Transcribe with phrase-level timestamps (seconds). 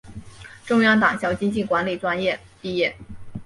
[0.65, 2.97] 中央党校经济管理专业毕业。